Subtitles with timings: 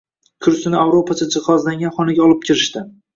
[0.45, 2.83] Kursini ovro`pacha jihozlangan xonaga olib kirishdi